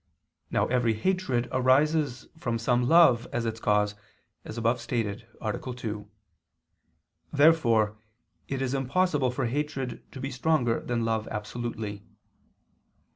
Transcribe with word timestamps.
Now 0.49 0.65
every 0.65 0.95
hatred 0.95 1.47
arises 1.51 2.27
from 2.35 2.57
some 2.57 2.87
love 2.87 3.27
as 3.31 3.45
its 3.45 3.59
cause, 3.59 3.93
as 4.43 4.57
above 4.57 4.81
stated 4.81 5.27
(A. 5.39 5.53
2). 5.55 6.09
Therefore 7.31 7.97
it 8.47 8.63
is 8.63 8.73
impossible 8.73 9.29
for 9.29 9.45
hatred 9.45 10.01
to 10.11 10.19
be 10.19 10.31
stronger 10.31 10.79
than 10.79 11.05
love 11.05 11.27
absolutely. 11.27 12.01